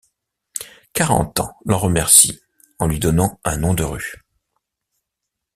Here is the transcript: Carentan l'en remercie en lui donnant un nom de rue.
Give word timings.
Carentan 0.93 1.55
l'en 1.63 1.77
remercie 1.77 2.41
en 2.79 2.87
lui 2.87 2.97
donnant 2.97 3.39
un 3.43 3.57
nom 3.57 3.75
de 3.75 3.83
rue. 3.83 4.25